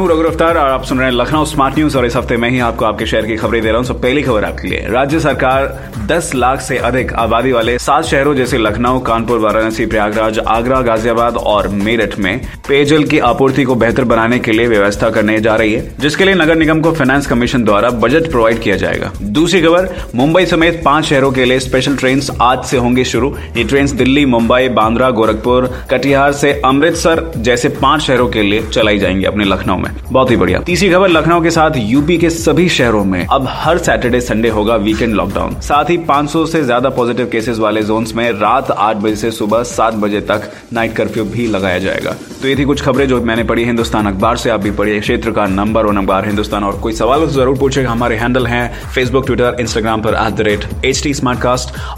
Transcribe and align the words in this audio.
हूँ 0.00 0.08
रघु 0.10 0.22
रफ्तार 0.22 0.58
और 0.58 0.68
आप 0.68 0.84
सुन 0.84 0.98
रहे 0.98 1.08
हैं 1.08 1.14
लखनऊ 1.14 1.44
स्मार्ट 1.44 1.74
न्यूज़ 1.74 1.96
और 1.98 2.06
इस 2.06 2.16
हफ़्ते 2.16 2.36
मैं 2.36 2.50
ही 2.50 2.58
आपको 2.60 2.84
आपके 2.84 3.06
शहर 3.06 3.26
की 3.26 3.36
खबरें 3.36 3.62
दे 3.62 3.68
रहा 3.68 3.76
हूँ। 3.76 3.84
सो 3.84 3.94
पहली 3.94 4.22
खबर 4.22 4.44
आपके 4.44 4.68
लिए। 4.68 4.86
राज्य 4.88 5.20
सरकार 5.20 5.90
10 6.06 6.34
लाख 6.34 6.60
से 6.60 6.78
अधिक 6.78 7.12
आबादी 7.12 7.52
वाले 7.52 7.78
सात 7.78 8.04
शहरों 8.04 8.34
जैसे 8.34 8.58
लखनऊ, 8.58 8.98
कानपुर, 8.98 9.38
वाराणसी, 9.38 9.86
प्रयागराज, 9.86 10.38
आगरा, 10.38 10.80
गाजियाबाद 10.80 11.36
और 11.36 11.68
मेरठ 11.68 12.18
में 12.18 12.40
पेयजल 12.68 13.04
की 13.04 13.18
आपूर्ति 13.18 13.64
को 13.64 13.74
बेहतर 13.74 14.04
बनाने 14.04 14.38
के 14.38 14.52
लिए 14.52 14.66
व्यवस्था 14.66 15.10
करने 15.10 15.38
जा 15.40 15.54
रही 15.54 15.72
है, 15.72 15.94
जिसके 16.00 16.24
लिए 16.24 16.34
नगर 16.34 16.56
निगम 16.56 16.80
को 16.80 16.92
फाइनेंस 16.92 17.26
कमीशन 17.26 17.64
द्वारा 17.64 17.90
बजट 17.90 18.30
प्रोवाइड 18.30 18.60
किया 18.60 18.76
जाएगा। 18.76 19.12
दूसरी 19.22 19.62
खबर, 19.62 19.88
मुंबई 20.14 20.46
समेत 20.46 20.82
पाँच 20.84 21.04
शहरों 21.04 21.32
के 21.32 21.44
लिए 21.44 21.60
स्पेशल 21.60 21.96
ट्रेन 21.96 22.22
आज 22.42 22.64
से 22.64 22.76
होंगी 22.76 23.04
शुरू। 23.04 23.34
ये 23.56 23.64
ट्रेन 23.64 23.96
दिल्ली, 23.96 24.24
मुंबई, 24.26 24.68
बांद्रा, 24.68 25.10
गोरखपुर, 25.10 25.70
कटिहार 25.90 26.32
से 26.32 26.52
अमृतसर 26.64 27.24
जैसे 27.36 27.68
पाँच 27.68 28.02
शहरों 28.02 28.28
के 28.28 28.42
लिए 28.42 28.62
चलाई 28.62 28.98
जाएँगी 28.98 29.24
अपने 29.24 29.44
लखनऊ 29.44 29.76
में। 29.76 29.89
बहुत 30.02 30.30
ही 30.30 30.36
बढ़िया। 30.36 30.58
तीसरी 30.60 30.90
खबर, 30.90 31.08
लखनऊ 31.08 31.42
के 31.42 31.50
साथ 31.50 31.76
यूपी 31.76 32.18
के 32.18 32.30
सभी 32.30 32.68
शहरों 32.68 33.04
में 33.04 33.26
अब 33.26 33.46
हर 33.50 33.78
सैटरडे, 33.78 34.20
संडे 34.20 34.48
होगा 34.48 34.76
वीकेंड 34.78 35.14
लॉकडाउन। 35.14 35.54
साथ 35.60 35.90
ही 35.90 35.96
500 36.08 36.44
से 36.46 36.62
ज़्यादा 36.62 36.88
पॉजिटिव 36.90 37.28
केसेस 37.32 37.58
वाले 37.58 37.82
जोन 37.82 38.06
में 38.16 38.30
रात 38.32 38.70
आठ 38.70 38.96
बजे 38.96 39.16
से 39.16 39.30
सुबह 39.30 39.62
सात 39.64 39.94
बजे 39.96 40.20
तक 40.22 40.50
नाइट 40.72 40.96
कर्फ्यू 40.96 41.24
भी 41.26 41.46
लगाया 41.46 41.78
जाएगा। 41.78 42.14
तो 42.42 42.48
ये 42.48 42.56
थी 42.56 42.64
कुछ 42.64 42.82
खबरें 42.82 43.06
जो 43.08 43.20
मैंने 43.22 43.44
पढ़ी 43.44 43.64
हिंदुस्तान 43.64 44.06
अखबार 44.06 44.36
से। 44.36 44.50
आप 44.50 44.60
भी 44.60 44.70
पढ़िए, 44.70 45.00
क्षेत्र 45.00 45.30
का 45.30 45.46
नंबर 45.48 45.86
और 45.86 45.98
अखबार 45.98 46.26
हिंदुस्तान। 46.26 46.64
और 46.64 46.80
कोई 46.80 46.92
सवाल 46.92 47.20
तो 47.20 47.26
ज़रूर 47.30 47.58
पूछेगा 47.58 47.90
हमारे 47.90 48.16
हैंडल 48.16 48.46
हैं 48.46 48.70
फेसबुक, 48.94 49.26
ट्विटर, 49.26 49.56
इंस्टाग्राम 49.60 50.02
पर 50.02 50.14
at 50.16 50.34
the 50.34 50.40
rate 50.40 50.84
H 50.84 51.02
T 51.02 51.12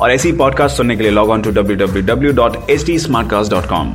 और 0.00 0.12
ऐसी 0.12 0.32
पॉडकास्ट 0.34 0.76
सुनने 0.76 0.96
के 0.96 1.02
लिए 1.02 1.12
log 1.12 1.30
on 1.30 1.42
to 1.42 1.50
W 1.50 1.76
W 1.76 2.02
W 2.06 2.32
dot 2.32 2.70
H 2.70 2.86
T 2.86 2.98
smart 2.98 3.30
cast 3.30 3.50
dot 3.52 3.66
com 3.66 3.94